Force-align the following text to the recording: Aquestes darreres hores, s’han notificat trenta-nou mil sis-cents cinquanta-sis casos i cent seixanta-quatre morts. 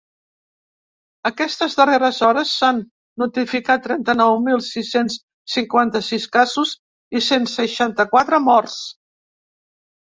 Aquestes 1.29 1.75
darreres 1.81 2.21
hores, 2.27 2.53
s’han 2.61 2.79
notificat 3.25 3.85
trenta-nou 3.89 4.41
mil 4.47 4.65
sis-cents 4.71 5.21
cinquanta-sis 5.59 6.27
casos 6.39 6.75
i 7.21 7.25
cent 7.29 7.49
seixanta-quatre 7.55 8.45
morts. 8.51 8.83